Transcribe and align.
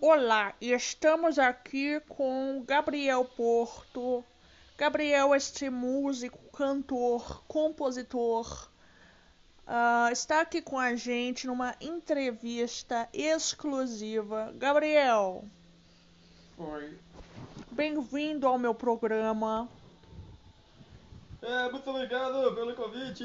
Olá, 0.00 0.52
estamos 0.60 1.38
aqui 1.38 1.98
com 2.00 2.62
Gabriel 2.66 3.24
Porto. 3.24 4.22
Gabriel, 4.76 5.34
este 5.34 5.70
músico, 5.70 6.38
cantor, 6.52 7.42
compositor, 7.48 8.68
uh, 9.66 10.12
está 10.12 10.42
aqui 10.42 10.60
com 10.60 10.78
a 10.78 10.94
gente 10.94 11.46
numa 11.46 11.74
entrevista 11.80 13.08
exclusiva. 13.10 14.52
Gabriel. 14.56 15.42
Oi. 16.58 16.98
Bem-vindo 17.70 18.46
ao 18.46 18.58
meu 18.58 18.74
programa. 18.74 19.66
É, 21.40 21.70
muito 21.70 21.88
obrigado 21.88 22.54
pelo 22.54 22.74
convite. 22.74 23.24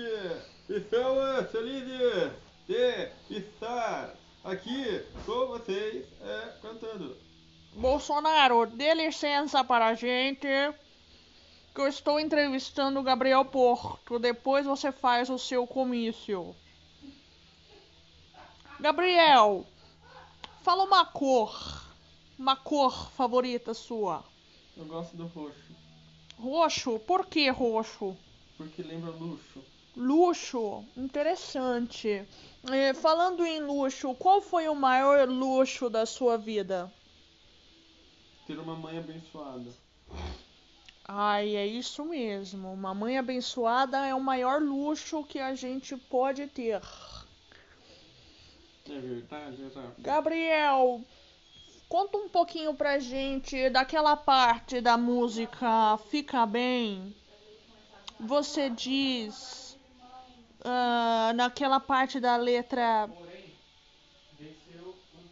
Estamos 0.70 1.52
felizes 1.52 2.32
de 2.66 3.12
estar 3.30 4.21
aqui 4.44 5.04
com 5.26 5.48
vocês 5.48 6.06
é, 6.22 6.54
cantando. 6.62 7.18
Bolsonaro, 7.74 8.66
dê 8.66 8.94
licença 8.94 9.64
para 9.64 9.88
a 9.88 9.94
gente 9.94 10.48
que 11.74 11.80
eu 11.82 11.88
estou 11.88 12.20
entrevistando 12.20 13.00
o 13.00 13.04
Gabriel 13.04 13.46
Porto. 13.46 14.20
Depois 14.20 14.66
você 14.66 14.92
faz 14.92 15.30
o 15.30 15.38
seu 15.38 15.66
comício. 15.66 16.56
Gabriel, 18.80 19.66
fala 20.64 20.84
uma 20.84 21.06
cor. 21.06 21.82
Uma 22.38 22.56
cor 22.56 23.12
favorita 23.12 23.74
sua. 23.74 24.24
Eu 24.76 24.86
gosto 24.86 25.16
do 25.16 25.28
roxo. 25.28 25.72
Roxo? 26.38 27.00
Por 27.00 27.28
que 27.28 27.50
roxo? 27.50 28.18
Porque 28.58 28.82
lembra 28.82 29.12
luxo. 29.12 29.64
Luxo? 29.96 30.86
Interessante. 30.96 32.26
É, 32.72 32.94
falando 32.94 33.46
em 33.46 33.62
luxo, 33.62 34.14
qual 34.16 34.42
foi 34.42 34.70
o 34.70 34.76
maior 34.76 35.28
luxo 35.28 35.90
da 35.90 36.06
sua 36.06 36.38
vida? 36.38 36.92
Ter 38.48 38.58
uma 38.58 38.76
mãe 38.76 38.98
abençoada. 38.98 39.70
Ai, 41.08 41.56
é 41.56 41.66
isso 41.66 42.06
mesmo. 42.06 42.72
Uma 42.72 42.94
mãe 42.94 43.18
abençoada 43.18 44.06
é 44.06 44.16
o 44.16 44.22
maior 44.22 44.62
luxo 44.62 45.24
que 45.24 45.40
a 45.40 45.54
gente 45.54 45.98
pode 45.98 46.48
ter. 46.48 46.82
É 48.90 49.00
verdade, 49.00 49.62
exato. 49.62 49.94
Gabriel, 50.00 51.02
conta 51.90 52.18
um 52.18 52.30
pouquinho 52.30 52.74
pra 52.74 52.98
gente 53.00 53.70
daquela 53.70 54.16
parte 54.16 54.80
da 54.80 54.98
música 54.98 55.98
Fica 56.10 56.46
Bem. 56.46 57.14
Você 58.20 58.70
diz 58.70 59.71
uh, 60.66 61.34
naquela 61.34 61.80
parte 61.80 62.20
da 62.20 62.36
letra. 62.38 63.10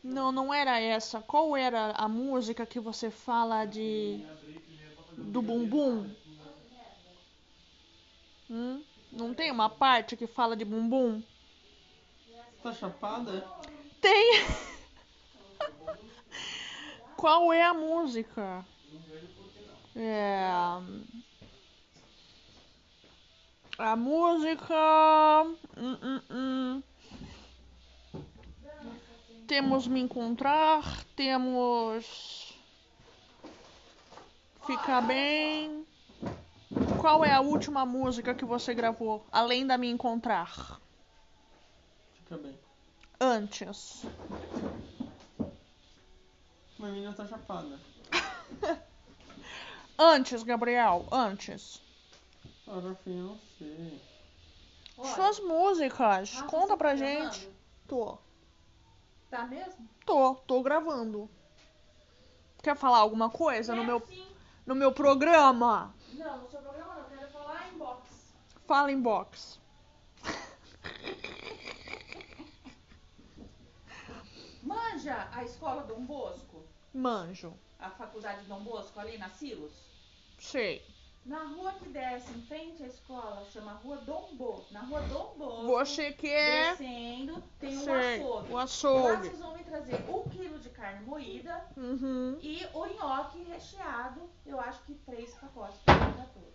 Não, 0.03 0.31
não 0.31 0.53
era 0.53 0.80
essa. 0.80 1.22
Qual 1.22 1.55
era 1.55 1.91
a 1.91 2.08
música 2.08 2.66
que 2.66 2.80
você 2.80 3.11
fala 3.11 3.66
de 3.66 4.25
do 5.17 5.41
bumbum? 5.41 6.09
Hum? 8.50 8.83
Não 9.11 9.33
tem 9.33 9.52
uma 9.52 9.69
parte 9.69 10.16
que 10.16 10.27
fala 10.27 10.55
de 10.55 10.66
bumbum? 10.66 11.22
Tá 12.61 12.73
chapada? 12.73 13.45
Tem. 14.02 14.41
Qual 17.17 17.52
é 17.52 17.63
a 17.63 17.73
música? 17.73 18.66
É. 19.95 20.50
A 23.80 23.95
música. 23.95 24.75
Hum, 25.77 25.97
hum, 26.03 26.22
hum. 26.30 26.83
Temos 29.47 29.88
me 29.88 30.02
encontrar, 30.02 31.05
temos 31.16 32.53
ficar 34.66 35.02
bem. 35.02 35.88
Qual 37.00 37.23
é 37.23 37.31
a 37.31 37.39
última 37.39 37.85
música 37.85 38.35
que 38.35 38.44
você 38.44 38.73
gravou, 38.73 39.25
além 39.31 39.66
da 39.66 39.78
me 39.78 39.89
encontrar? 39.89 40.81
Fica 42.16 42.38
bem. 42.38 42.59
Antes. 43.18 44.06
Uma 46.78 46.89
menina 46.89 47.13
tá 47.13 47.25
chapada. 47.25 47.79
antes, 49.97 50.44
Gabriel, 50.44 51.07
antes. 51.09 51.88
Ah, 52.69 52.80
Rafinha, 52.80 53.24
não 53.24 53.40
sei. 53.57 54.02
Olha. 54.97 55.16
Suas 55.16 55.40
músicas, 55.40 56.41
conta 56.44 56.68
você 56.68 56.78
pra 56.78 56.90
tá 56.90 56.96
gente. 56.96 57.40
gravando? 57.40 57.56
Tô. 57.88 58.18
Tá 59.30 59.46
mesmo? 59.47 59.90
Tô, 60.06 60.35
tô 60.35 60.62
gravando. 60.62 61.30
Quer 62.62 62.75
falar 62.75 62.97
alguma 63.00 63.30
coisa 63.30 63.74
no 63.75 63.84
É, 63.84 63.85
meu, 63.85 64.06
sim. 64.07 64.25
no 64.66 64.75
meu 64.75 64.91
programa? 64.91 65.94
Não, 66.13 66.38
no 66.40 66.50
seu 66.50 66.59
programa 66.62 66.96
não, 66.96 67.03
quero 67.09 67.30
falar 67.31 67.69
em 67.74 67.78
box. 67.78 68.34
Fala 68.68 68.91
em 68.91 69.01
box. 69.01 69.59
Manja 74.62 75.28
a 75.31 75.44
escola 75.44 75.84
Dom 75.84 76.06
Bosco? 76.06 76.63
Manjo. 76.94 77.53
A 77.80 77.90
faculdade 77.90 78.44
Dom 78.46 78.62
Bosco 78.63 79.00
ali 79.00 79.18
na 79.18 79.30
Silos? 79.30 79.72
Sei. 80.38 80.86
Na 81.29 81.44
rua 81.44 81.73
que 81.73 81.88
desce 81.90 82.31
em 82.31 82.41
frente 82.41 82.81
à 82.84 82.88
escola, 82.88 83.45
chama 83.53 83.73
Rua 83.73 83.97
Dom 83.97 84.29
Bosco. 84.34 84.73
Na 84.73 84.79
Rua 84.81 85.00
Dom 85.03 85.35
Bosco, 85.38 85.67
Você 85.67 86.12
quer. 86.12 86.72
descendo, 86.75 87.44
tem 87.59 87.78
um 87.78 87.81
Sei. 87.84 88.16
açougue. 88.23 88.51
O 88.51 88.56
Lá 88.56 88.63
açougue. 88.63 89.17
vocês 89.28 89.38
vão 89.39 89.53
me 89.56 89.63
trazer 89.63 89.95
um 90.09 90.23
quilo 90.28 90.57
de 90.57 90.69
carne 90.69 91.06
moída 91.06 91.63
Uhum. 91.78 92.35
e 92.41 92.66
o 92.73 92.85
nhoque 92.88 93.44
recheado, 93.44 94.22
eu 94.44 94.59
acho 94.59 94.81
que 94.85 94.95
três 95.06 95.31
pacotes 95.35 95.79
para 95.85 96.25
todos. 96.34 96.50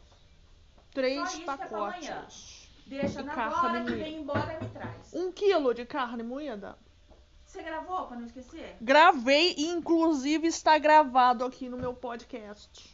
Três 0.93 1.35
que 1.37 1.43
é 1.43 1.47
pacotes. 1.47 2.69
Deixa 2.87 3.21
E 3.21 3.23
na 3.23 3.63
hora 3.63 3.85
que 3.85 3.95
vem 3.95 4.17
embora 4.23 4.59
e 4.61 4.65
me 4.65 4.71
traz. 4.71 5.15
Um 5.15 5.31
quilo 5.31 5.73
de 5.73 5.87
carne 5.87 6.25
moída? 6.25 6.77
Você 7.47 7.63
gravou 7.63 8.07
pra 8.09 8.17
não 8.17 8.27
esquecer? 8.27 8.77
Gravei 8.81 9.55
e 9.57 9.67
inclusive 9.69 10.49
está 10.49 10.77
gravado 10.79 11.45
aqui 11.45 11.69
no 11.69 11.77
meu 11.77 11.95
podcast. 11.95 12.93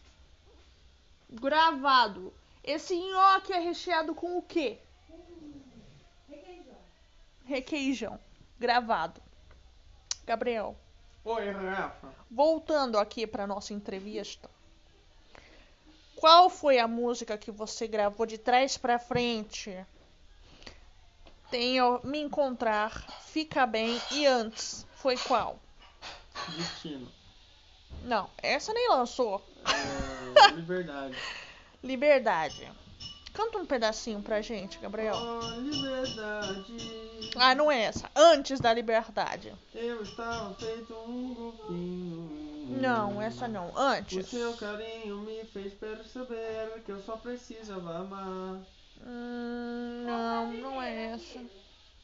Gravado. 1.31 2.33
Esse 2.63 2.95
nhoque 2.95 3.53
é 3.53 3.59
recheado 3.59 4.15
com 4.15 4.37
o 4.37 4.43
quê? 4.43 4.79
Requeijão. 6.29 6.77
Requeijão. 7.45 8.21
Gravado. 8.59 9.23
Gabriel, 10.27 10.77
Oi, 11.25 11.51
Rafa. 11.51 12.09
voltando 12.31 12.99
aqui 12.99 13.27
para 13.27 13.47
nossa 13.47 13.73
entrevista. 13.73 14.49
Qual 16.15 16.51
foi 16.51 16.79
a 16.79 16.87
música 16.87 17.39
que 17.39 17.51
você 17.51 17.89
gravou 17.89 18.27
de 18.27 18.37
trás 18.39 18.77
para 18.77 18.99
frente? 18.99 19.85
Tenho 21.51 22.01
me 22.05 22.21
encontrar, 22.21 22.93
fica 23.23 23.67
bem 23.67 24.01
e 24.13 24.27
antes 24.27 24.87
foi 24.97 25.17
qual? 25.17 25.59
Destino. 26.57 27.11
Não, 28.03 28.31
essa 28.39 28.73
nem 28.73 28.89
lançou. 28.91 29.43
É, 29.65 30.20
liberdade. 30.53 31.17
Liberdade. 31.83 32.73
Canta 33.33 33.59
um 33.59 33.67
pedacinho 33.67 34.21
pra 34.21 34.43
gente, 34.43 34.79
Gabriel. 34.79 35.15
Oh, 35.15 35.61
liberdade. 35.61 37.31
Ah, 37.37 37.55
não 37.55 37.71
é 37.71 37.83
essa. 37.83 38.11
Antes 38.15 38.61
da 38.61 38.73
liberdade. 38.75 39.55
Eu 39.75 40.03
estava 40.03 40.53
feito 40.55 40.93
um 40.95 41.35
golfinho. 41.35 42.79
Não, 42.81 43.21
essa 43.21 43.49
não. 43.49 43.71
O 43.71 43.79
Antes. 43.79 44.27
seu 44.29 44.55
carinho 44.55 45.19
me 45.19 45.45
fez 45.45 45.73
perceber 45.75 46.83
que 46.85 46.93
eu 46.93 47.01
só 47.03 47.17
precisava 47.17 47.99
amar. 47.99 48.61
Hum, 49.07 50.05
não, 50.07 50.53
não 50.53 50.83
é 50.83 51.13
essa. 51.13 51.41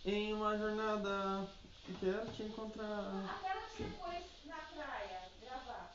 Em 0.05 0.33
uma 0.33 0.57
jornada 0.57 1.47
que 1.85 1.93
quero 1.95 2.27
te 2.33 2.43
encontrar. 2.45 3.39
Aquela 3.39 3.63
que 3.63 3.83
você 3.83 3.91
foi 3.99 4.49
na 4.49 4.57
praia 4.57 5.21
gravar. 5.41 5.95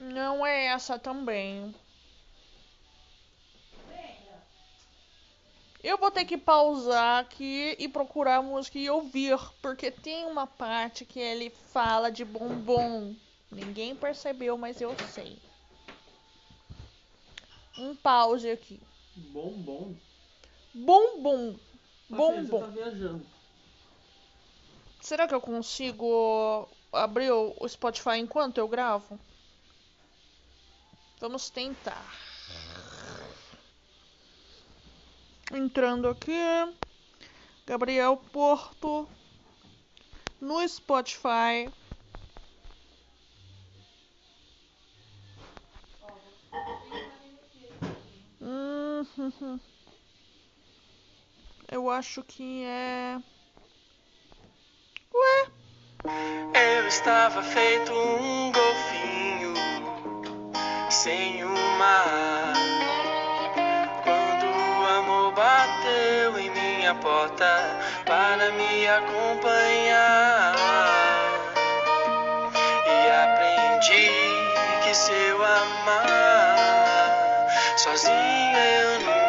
Não 0.00 0.46
é 0.46 0.66
essa 0.66 0.98
também. 0.98 1.74
Eu 5.84 5.98
vou 5.98 6.10
ter 6.10 6.24
que 6.24 6.38
pausar 6.38 7.20
aqui 7.20 7.76
e 7.78 7.86
procurar 7.86 8.36
a 8.36 8.42
música 8.42 8.78
e 8.78 8.88
ouvir, 8.88 9.38
porque 9.60 9.90
tem 9.90 10.24
uma 10.24 10.46
parte 10.46 11.04
que 11.04 11.20
ele 11.20 11.50
fala 11.50 12.10
de 12.10 12.24
bombom. 12.24 13.14
Ninguém 13.50 13.94
percebeu, 13.94 14.56
mas 14.56 14.80
eu 14.80 14.94
sei. 15.12 15.38
Um 17.78 17.94
pause 17.94 18.50
aqui. 18.50 18.80
Bom, 19.16 19.52
bom. 19.52 19.94
Bombom. 20.72 21.56
Rafinha, 22.10 22.42
Você 22.42 22.50
Bombom. 22.50 22.60
tá 22.60 22.66
viajando. 22.66 23.26
Será 25.00 25.26
que 25.28 25.34
eu 25.34 25.40
consigo 25.40 26.68
abrir 26.92 27.30
o 27.30 27.66
Spotify 27.68 28.18
enquanto 28.18 28.58
eu 28.58 28.68
gravo? 28.68 29.18
Vamos 31.20 31.50
tentar. 31.50 32.02
Ah. 32.50 33.30
Entrando 35.52 36.08
aqui, 36.08 36.32
Gabriel 37.66 38.16
Porto 38.32 39.06
no 40.40 40.66
Spotify. 40.66 41.70
Uhum. 48.40 49.60
Eu 51.70 51.90
acho 51.90 52.22
que 52.22 52.64
é. 52.64 53.20
Ué! 55.12 55.50
Eu 56.78 56.88
estava 56.88 57.42
feito 57.42 57.92
um 57.92 58.50
golfinho 58.50 59.49
sem 60.90 61.44
o 61.44 61.54
mar. 61.78 62.52
Quando 64.02 64.46
o 64.46 64.86
amor 64.98 65.32
bateu 65.32 66.38
em 66.38 66.50
minha 66.50 66.94
porta 66.96 67.78
para 68.04 68.50
me 68.52 68.88
acompanhar. 68.88 70.54
E 72.86 73.10
aprendi 73.22 74.10
que 74.82 74.94
se 74.94 75.12
eu 75.12 75.44
amar 75.44 76.50
sozinho 77.76 78.58
eu 78.58 79.00
nunca 79.00 79.19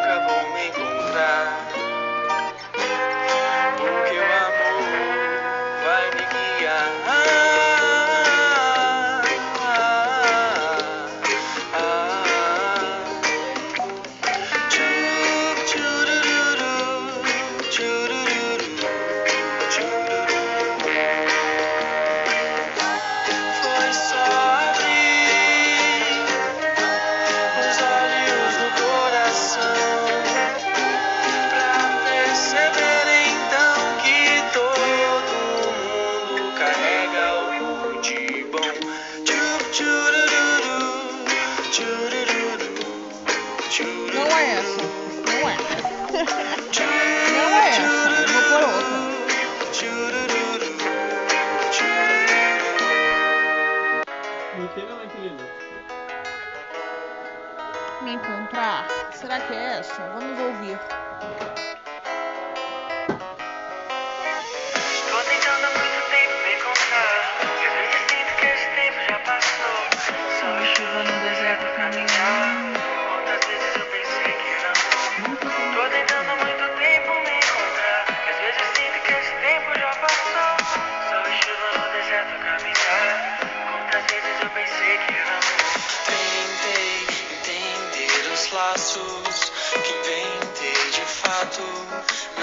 fato. 91.52 91.62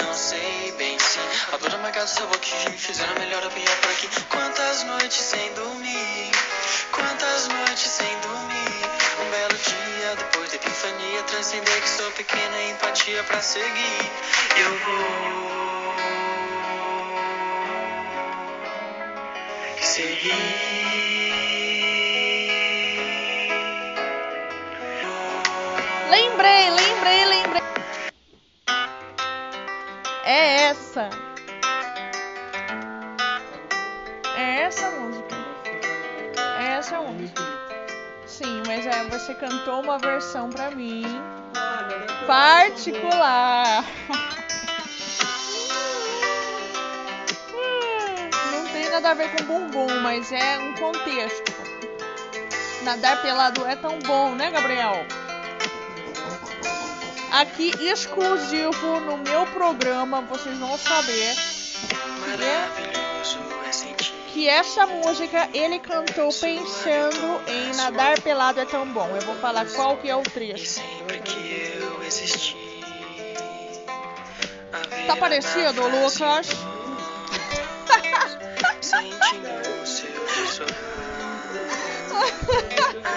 Não 0.04 0.14
sei 0.14 0.72
bem 0.78 0.98
se 0.98 1.18
a 1.52 1.56
dor 1.56 1.74
amargada 1.74 2.06
do 2.06 2.10
seu 2.10 2.26
boca 2.26 2.38
que 2.38 2.78
fizeram 2.78 3.14
melhor 3.18 3.42
ou 3.44 3.50
pior 3.50 3.76
por 3.82 3.90
aqui. 3.90 4.08
Quantas 4.28 4.84
noites 4.84 5.18
sem 5.18 5.52
dormir, 5.54 6.30
quantas 6.92 7.48
noites 7.48 7.90
sem 7.90 8.20
dormir. 8.20 8.70
Um 9.20 9.30
belo 9.30 9.58
dia 9.58 10.16
depois 10.16 10.50
da 10.50 10.56
epifania, 10.56 11.22
transcender 11.24 11.82
que 11.82 11.88
sou 11.88 12.10
pequena 12.12 12.62
empatia 12.70 13.22
pra 13.24 13.40
seguir. 13.40 14.10
Eu 14.56 14.78
vou 14.78 15.94
seguir. 19.82 20.80
Lembrei, 26.10 26.70
lembrei. 26.70 26.79
Essa. 30.70 31.10
É 34.36 34.62
essa 34.62 34.86
a 34.86 34.90
música. 34.92 35.36
É 36.60 36.64
essa 36.78 36.98
a 36.98 37.02
música. 37.02 37.42
Sim, 38.26 38.62
mas 38.66 38.86
é, 38.86 39.04
você 39.08 39.34
cantou 39.34 39.82
uma 39.82 39.98
versão 39.98 40.48
pra 40.48 40.70
mim 40.70 41.02
particular. 42.26 43.84
Não 48.52 48.66
tem 48.72 48.88
nada 48.90 49.10
a 49.10 49.14
ver 49.14 49.34
com 49.34 49.44
bumbum, 49.44 50.00
mas 50.02 50.30
é 50.30 50.58
um 50.58 50.74
contexto. 50.74 51.52
Nadar 52.84 53.20
pelado 53.20 53.66
é 53.66 53.74
tão 53.74 53.98
bom, 53.98 54.36
né, 54.36 54.50
Gabriel? 54.52 55.04
Aqui 57.32 57.72
exclusivo 57.80 59.00
no 59.00 59.18
meu 59.18 59.46
programa, 59.46 60.20
vocês 60.22 60.58
vão 60.58 60.76
saber 60.76 61.36
Maravilhoso 62.20 63.38
é 63.64 63.70
que 64.32 64.48
essa 64.48 64.86
música 64.86 65.48
ele 65.52 65.78
cantou 65.78 66.32
pensando 66.32 67.40
em 67.48 67.76
nadar 67.76 68.18
pelado 68.20 68.58
é 68.60 68.64
tão 68.64 68.86
bom. 68.86 69.08
Eu 69.16 69.22
vou 69.22 69.34
falar 69.36 69.66
qual 69.72 69.96
que 69.96 70.08
é 70.08 70.16
o 70.16 70.22
trecho. 70.22 70.80
que 71.24 71.80
Tá 75.06 75.16
parecido, 75.16 75.88
Lucas? 75.88 76.48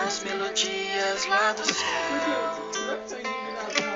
As 0.06 0.24
melodias 0.24 1.26
lá 1.28 1.52
do 1.54 1.66
céu. 1.66 3.43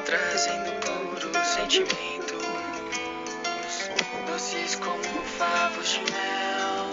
Trazendo 0.07 0.71
puros 0.79 1.47
sentimentos. 1.47 2.41
Doces 4.25 4.75
como 4.75 5.03
favos 5.37 5.89
de 5.89 5.99
mel. 5.99 6.85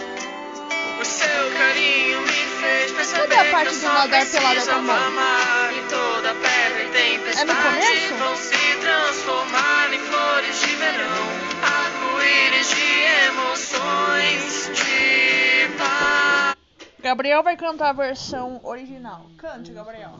O 0.99 1.05
seu 1.05 1.51
carinho 1.57 2.21
me 2.23 2.27
fez 2.27 2.91
perceber 2.91 3.27
Cadê 3.29 3.35
a 3.35 3.51
parte 3.51 3.69
que 3.69 3.69
eu 3.69 3.73
do 3.73 3.79
só 3.79 3.93
nadar 3.93 4.21
é 4.21 4.25
tão 4.65 4.85
bom? 4.85 4.91
amar. 4.91 5.73
E 5.73 5.81
toda 5.87 6.33
pedra 6.35 6.83
e 6.83 6.89
tempestade 6.89 7.53
começo? 7.55 8.15
vão 8.15 8.35
se 8.35 8.75
transformar 8.81 9.93
em 9.93 9.99
flores 9.99 10.59
de 10.59 10.75
verão. 10.75 11.29
Arco-íris 11.63 12.67
de 12.67 13.01
emoções 13.29 14.71
de 14.77 15.77
paz. 15.77 16.55
Gabriel 16.99 17.41
vai 17.43 17.55
cantar 17.55 17.91
a 17.91 17.93
versão 17.93 18.59
original. 18.61 19.25
Cante, 19.37 19.71
Gabriel. 19.71 20.19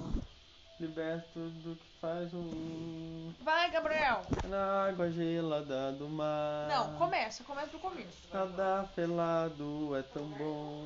Liberto 0.77 1.39
do 1.39 1.73
que 1.77 1.99
faz 2.01 2.33
ruim. 2.33 3.33
Vai, 3.39 3.71
Gabriel. 3.71 4.23
Na 4.49 4.87
água 4.87 5.09
gelada 5.09 5.93
do 5.93 6.09
mar. 6.09 6.67
Não, 6.67 6.97
começa, 6.97 7.45
começa 7.45 7.71
do 7.71 7.79
começo. 7.79 8.27
Nadar 8.33 8.85
pelado 8.93 9.95
é 9.95 10.01
tão 10.01 10.25
bom. 10.31 10.83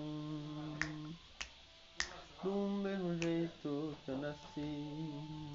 Do 2.44 2.52
mesmo 2.52 3.20
jeito 3.20 3.98
que 4.06 4.12
eu 4.12 4.18
nasci. 4.18 5.50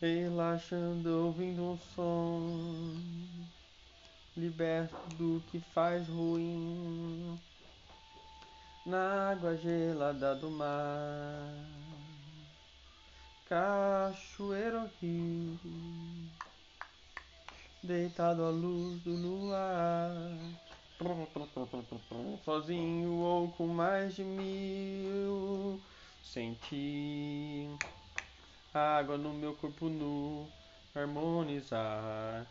Relaxando, 0.00 1.26
ouvindo 1.26 1.62
um 1.72 1.78
som. 1.94 2.96
Liberto 4.34 4.96
do 5.16 5.42
que 5.50 5.60
faz 5.74 6.08
ruim. 6.08 7.38
Na 8.86 9.32
água 9.32 9.54
gelada 9.58 10.34
do 10.34 10.50
mar. 10.50 11.89
Cachoeiro 13.50 14.88
rio. 15.02 15.58
Deitado 17.82 18.44
à 18.44 18.48
luz 18.48 19.02
do 19.02 19.10
luar. 19.10 20.12
Sozinho 22.44 23.10
ou 23.10 23.48
com 23.50 23.66
mais 23.66 24.14
de 24.14 24.22
mil. 24.22 25.80
Senti 26.22 27.68
água 28.72 29.18
no 29.18 29.32
meu 29.32 29.56
corpo 29.56 29.88
nu. 29.88 30.46
Harmonizar 30.94 32.46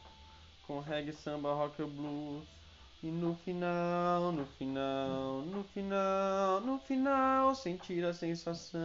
com 0.68 0.82
reggae, 0.82 1.14
samba, 1.14 1.54
rock 1.54 1.82
blues. 1.82 2.46
E 3.02 3.08
no 3.08 3.36
final, 3.36 4.34
no 4.34 4.46
final, 4.46 5.44
no 5.44 5.64
final, 5.64 6.60
no 6.60 6.78
final, 6.80 7.56
sentir 7.56 8.04
a 8.04 8.14
sensação 8.14 8.80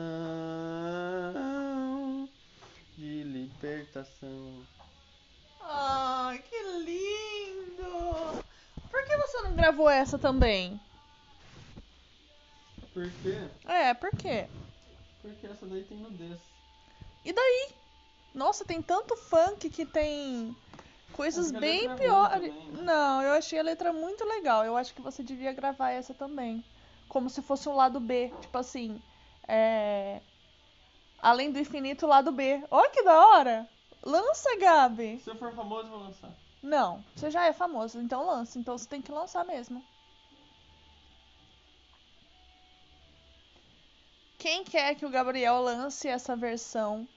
de 2.97 3.23
libertação. 3.25 4.65
Ai, 5.61 6.39
que 6.39 6.63
lindo! 6.85 8.45
Por 8.91 9.05
que 9.05 9.17
você 9.17 9.43
não 9.43 9.57
gravou 9.57 9.89
essa 9.89 10.19
também? 10.19 10.81
Por 12.93 13.11
quê? 13.23 13.49
É, 13.67 13.95
por 13.95 14.11
quê? 14.11 14.47
Porque 15.21 15.47
essa 15.47 15.67
daí 15.67 15.83
tem 15.85 15.99
nudez. 15.99 16.39
E 17.25 17.33
daí? 17.33 17.71
Nossa, 18.35 18.65
tem 18.65 18.83
tanto 18.83 19.17
funk 19.17 19.71
que 19.71 19.87
tem 19.87 20.55
coisas 21.13 21.51
bem 21.51 21.89
é 21.89 21.95
piores. 21.97 22.55
né? 22.55 22.83
Não, 22.83 23.23
eu 23.23 23.33
achei 23.33 23.59
a 23.59 23.63
letra 23.63 23.93
muito 23.93 24.25
legal. 24.25 24.65
Eu 24.65 24.77
acho 24.77 24.95
que 24.95 25.01
você 25.01 25.23
devia 25.23 25.53
gravar 25.53 25.91
essa 25.91 26.13
também. 26.13 26.65
Como 27.09 27.31
se 27.31 27.41
fosse 27.41 27.69
um 27.69 27.75
lado 27.75 27.99
B. 27.99 28.33
Tipo 28.41 28.59
assim, 28.59 29.01
é. 29.49 30.21
Além 31.25 31.51
do 31.51 31.59
infinito, 31.59 32.07
lado 32.07 32.31
B. 32.31 32.63
Olha 32.71 32.91
que 32.91 33.03
da 33.03 33.19
hora! 33.19 33.67
Lança, 34.03 34.59
Gabi! 34.59 35.19
Se 35.21 35.31
eu 35.31 35.37
for 35.37 35.55
famoso, 35.55 35.89
vou 35.89 36.01
lançar. 36.01 36.31
Não, 36.63 37.03
você 37.17 37.31
já 37.31 37.47
é 37.47 37.53
famoso, 37.55 37.99
então 37.99 38.27
lança. 38.27 38.59
Então 38.59 38.77
você 38.77 38.87
tem 38.87 39.01
que 39.01 39.11
lançar 39.11 39.43
mesmo. 39.43 39.83
Quem 44.37 44.65
quer 44.65 44.97
que 44.97 45.07
o 45.07 45.09
Gabriel 45.09 45.63
lance 45.63 46.07
essa 46.07 46.37
versão, 46.37 47.09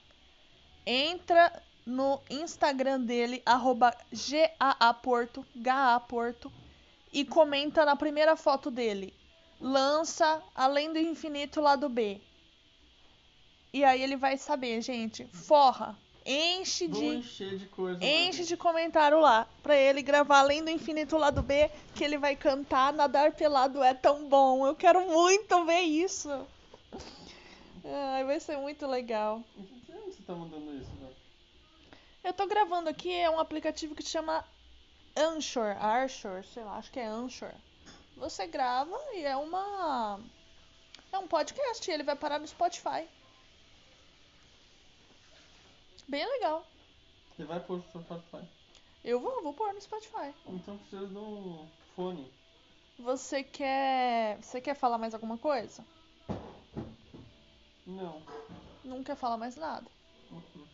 entra 0.86 1.62
no 1.86 2.22
Instagram 2.30 3.02
dele, 3.02 3.44
arroba 3.46 3.94
GAAPorto, 4.14 5.46
GAAPorto, 5.54 6.50
e 7.12 7.26
comenta 7.26 7.84
na 7.84 7.98
primeira 7.98 8.38
foto 8.38 8.72
dele. 8.72 9.14
Lança 9.60 10.42
Além 10.56 10.94
do 10.94 10.98
Infinito 10.98 11.60
Lado 11.60 11.90
B. 11.90 12.22
E 13.74 13.84
aí 13.84 14.02
ele 14.02 14.16
vai 14.16 14.38
saber, 14.38 14.82
gente. 14.82 15.26
Forra. 15.28 15.98
Enche 16.26 16.88
de 16.90 17.22
de 17.58 17.66
coisa. 17.68 18.04
Enche 18.04 18.44
de 18.44 18.58
comentário 18.58 19.20
lá 19.22 19.48
pra 19.64 19.78
ele 19.78 20.02
gravar 20.02 20.40
além 20.40 20.62
do 20.62 20.70
infinito 20.70 21.18
lado 21.18 21.42
B 21.42 21.72
que 21.96 22.04
ele 22.04 22.18
vai 22.18 22.36
cantar 22.36 22.92
Nadar 22.92 23.32
pelado 23.34 23.82
é 23.82 23.94
tão 23.94 24.28
bom. 24.28 24.68
Eu 24.68 24.76
quero 24.76 25.08
muito 25.08 25.64
ver 25.64 25.82
isso. 25.82 26.30
Ai, 27.86 28.26
vai 28.26 28.42
ser 28.42 28.58
muito 28.58 28.86
legal. 28.86 29.42
Por 29.56 29.66
que 29.66 30.12
você 30.12 30.22
tá 30.24 30.34
mandando 30.34 30.76
isso, 30.76 30.92
velho? 31.00 31.16
Eu 32.26 32.34
tô 32.34 32.46
gravando 32.46 32.90
aqui 32.90 33.14
é 33.14 33.30
um 33.30 33.40
aplicativo 33.40 33.96
que 33.96 34.04
se 34.04 34.10
chama 34.10 34.44
Anchor, 35.16 35.78
Archor, 35.82 36.44
sei 36.54 36.64
lá, 36.64 36.76
acho 36.76 36.92
que 36.92 37.00
é 37.00 37.06
Anchor. 37.06 37.54
Você 38.18 38.46
grava 38.48 39.00
e 39.14 39.24
é 39.24 39.38
uma 39.38 40.20
é 41.12 41.18
um 41.18 41.28
podcast, 41.28 41.90
e 41.90 41.94
ele 41.94 42.04
vai 42.04 42.16
parar 42.16 42.38
no 42.38 42.48
Spotify. 42.48 43.08
Bem 46.08 46.26
legal. 46.26 46.66
Você 47.36 47.44
vai 47.44 47.60
pôr 47.60 47.78
no 47.78 48.02
Spotify. 48.02 48.48
Eu 49.04 49.20
vou, 49.20 49.44
vou 49.44 49.54
pôr 49.54 49.74
no 49.74 49.82
Spotify. 49.82 50.34
Então 50.48 50.78
precisa 50.78 51.20
um 51.20 51.68
fone. 51.96 52.32
Você 53.00 53.44
quer, 53.44 54.38
você 54.42 54.62
quer 54.62 54.74
falar 54.74 54.98
mais 54.98 55.14
alguma 55.14 55.38
coisa? 55.38 55.86
Não. 57.86 58.22
Não 58.84 59.04
quer 59.04 59.16
falar 59.16 59.38
mais 59.38 59.56
nada. 59.56 59.86
Uhum. 60.32 60.66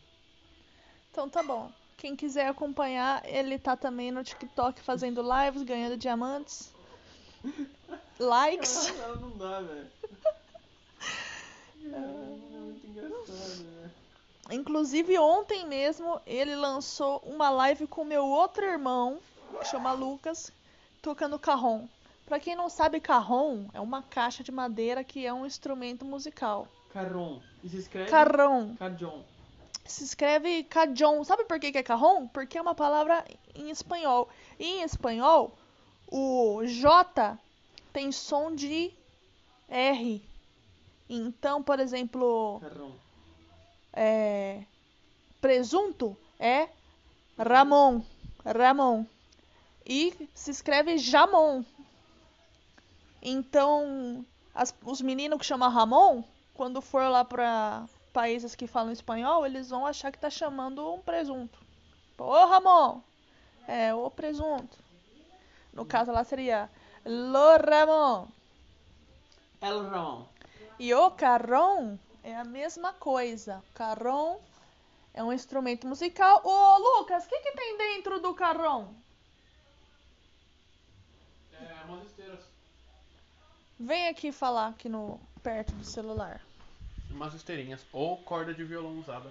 Então 1.10 1.28
tá 1.28 1.42
bom. 1.42 1.70
Quem 1.96 2.16
quiser 2.16 2.48
acompanhar, 2.48 3.24
ele 3.26 3.58
tá 3.58 3.76
também 3.76 4.10
no 4.10 4.24
TikTok 4.24 4.80
fazendo 4.82 5.22
lives, 5.22 5.62
ganhando 5.62 5.96
diamantes. 5.96 6.72
Likes. 8.18 8.88
Ela 8.88 9.16
não 9.16 9.36
dá, 9.36 9.60
velho. 9.60 9.90
É 11.86 11.98
muito 11.98 12.86
engraçado, 12.86 13.26
velho. 13.26 13.90
Inclusive 14.50 15.18
ontem 15.18 15.66
mesmo 15.66 16.20
ele 16.26 16.54
lançou 16.54 17.22
uma 17.24 17.48
live 17.50 17.86
com 17.86 18.04
meu 18.04 18.26
outro 18.26 18.64
irmão, 18.64 19.18
que 19.58 19.66
chama 19.66 19.92
Lucas, 19.92 20.52
tocando 21.00 21.38
carrom. 21.38 21.86
Pra 22.26 22.40
quem 22.40 22.54
não 22.54 22.68
sabe, 22.68 23.00
carrom 23.00 23.66
é 23.72 23.80
uma 23.80 24.02
caixa 24.02 24.42
de 24.42 24.50
madeira 24.50 25.04
que 25.04 25.26
é 25.26 25.32
um 25.32 25.46
instrumento 25.46 26.04
musical. 26.04 26.68
Carrom. 26.92 27.40
E 27.62 27.68
se 27.68 27.78
escreve? 27.78 28.10
Carrom. 28.10 28.74
Cajon. 28.76 29.24
Se 29.84 30.04
escreve 30.04 30.64
cajon. 30.64 31.24
Sabe 31.24 31.44
por 31.44 31.58
que 31.58 31.72
que 31.72 31.78
é 31.78 31.82
carrom? 31.82 32.26
Porque 32.28 32.56
é 32.56 32.62
uma 32.62 32.74
palavra 32.74 33.24
em 33.54 33.70
espanhol. 33.70 34.28
E 34.58 34.64
em 34.64 34.82
espanhol, 34.82 35.52
o 36.08 36.62
J 36.64 37.38
tem 37.92 38.10
som 38.10 38.54
de 38.54 38.92
R. 39.68 40.22
Então, 41.08 41.62
por 41.62 41.78
exemplo, 41.78 42.60
Carrom. 42.60 42.92
É, 43.94 44.62
presunto 45.40 46.16
é 46.38 46.68
Ramon. 47.38 48.02
Ramon. 48.44 49.06
E 49.86 50.28
se 50.34 50.50
escreve 50.50 50.98
Jamon. 50.98 51.62
Então, 53.22 54.24
as- 54.54 54.74
os 54.84 55.00
meninos 55.00 55.38
que 55.38 55.46
chamam 55.46 55.70
Ramon, 55.70 56.22
quando 56.54 56.80
for 56.80 57.08
lá 57.08 57.24
pra 57.24 57.84
países 58.12 58.54
que 58.54 58.66
falam 58.66 58.92
espanhol, 58.92 59.44
eles 59.46 59.70
vão 59.70 59.86
achar 59.86 60.12
que 60.12 60.18
tá 60.18 60.30
chamando 60.30 60.94
um 60.94 61.00
presunto. 61.00 61.58
Ô 62.18 62.46
Ramon! 62.46 63.00
É, 63.66 63.94
o 63.94 64.10
presunto. 64.10 64.76
No 65.72 65.84
caso 65.84 66.12
lá 66.12 66.22
seria 66.22 66.70
Lo 67.04 67.56
Ramon. 67.56 68.28
El 69.60 69.88
Ramon. 69.88 70.26
E 70.78 70.92
o 70.94 71.10
carrom 71.12 71.96
é 72.24 72.34
a 72.34 72.44
mesma 72.44 72.94
coisa. 72.94 73.62
Carrom 73.74 74.40
é 75.12 75.22
um 75.22 75.32
instrumento 75.32 75.86
musical. 75.86 76.40
Ô, 76.42 76.78
Lucas, 76.78 77.26
o 77.26 77.28
que, 77.28 77.38
que 77.40 77.52
tem 77.52 77.76
dentro 77.76 78.18
do 78.18 78.34
carrom? 78.34 78.92
É, 81.52 81.84
umas 81.84 82.06
esteiras. 82.06 82.40
Vem 83.78 84.08
aqui 84.08 84.32
falar 84.32 84.68
aqui 84.68 84.88
no 84.88 85.20
perto 85.42 85.72
do 85.74 85.84
celular. 85.84 86.40
Umas 87.10 87.34
esteirinhas. 87.34 87.84
Ou 87.92 88.16
corda 88.22 88.54
de 88.54 88.64
violão 88.64 88.98
usada. 88.98 89.30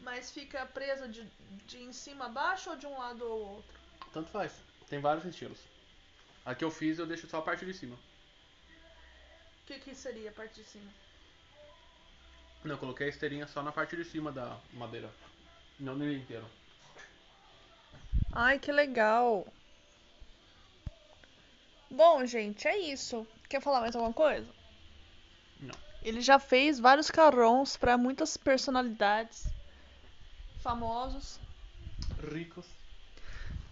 Mas 0.00 0.30
fica 0.30 0.66
presa 0.66 1.08
de, 1.08 1.24
de 1.66 1.82
em 1.82 1.92
cima 1.92 2.26
a 2.26 2.28
baixo 2.28 2.70
ou 2.70 2.76
de 2.76 2.86
um 2.86 2.98
lado 2.98 3.24
ou 3.24 3.54
outro? 3.54 3.80
Tanto 4.12 4.30
faz. 4.30 4.52
Tem 4.90 5.00
vários 5.00 5.24
estilos. 5.24 5.58
A 6.44 6.54
que 6.54 6.64
eu 6.64 6.70
fiz 6.70 6.98
eu 6.98 7.06
deixo 7.06 7.26
só 7.28 7.38
a 7.38 7.42
parte 7.42 7.64
de 7.64 7.72
cima. 7.72 7.94
O 7.94 9.66
que, 9.66 9.78
que 9.78 9.94
seria 9.94 10.28
a 10.28 10.32
parte 10.32 10.60
de 10.60 10.64
cima? 10.66 10.90
Não, 12.64 12.74
eu 12.74 12.78
coloquei 12.78 13.06
a 13.06 13.10
esteirinha 13.10 13.46
só 13.46 13.62
na 13.62 13.72
parte 13.72 13.96
de 13.96 14.04
cima 14.04 14.30
da 14.30 14.56
madeira. 14.72 15.10
Não 15.78 15.96
nele 15.96 16.18
inteiro. 16.18 16.46
Ai, 18.32 18.58
que 18.58 18.70
legal. 18.70 19.46
Bom, 21.90 22.24
gente, 22.24 22.66
é 22.68 22.78
isso. 22.78 23.26
Quer 23.48 23.60
falar 23.60 23.80
mais 23.80 23.94
alguma 23.94 24.14
coisa? 24.14 24.48
Não. 25.60 25.74
Ele 26.02 26.20
já 26.20 26.38
fez 26.38 26.78
vários 26.78 27.10
carrons 27.10 27.76
para 27.76 27.98
muitas 27.98 28.36
personalidades 28.36 29.52
famosos 30.62 31.40
Ricos. 32.32 32.66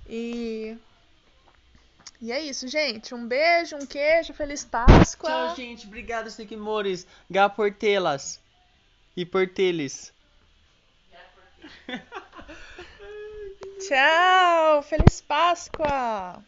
e 0.09 0.77
e 2.21 2.33
é 2.33 2.41
isso, 2.41 2.69
gente. 2.69 3.15
Um 3.15 3.27
beijo, 3.27 3.77
um 3.77 3.87
queijo, 3.87 4.35
feliz 4.35 4.63
Páscoa. 4.63 5.31
Tchau, 5.31 5.57
gente. 5.57 5.87
Obrigado, 5.87 6.31
seguimores. 6.31 7.07
Gá 7.31 7.49
Portelas. 7.49 8.40
E 9.21 9.27
Porteles. 9.27 10.15
Tchau, 13.87 14.83
feliz 14.83 15.21
Páscoa. 15.21 16.43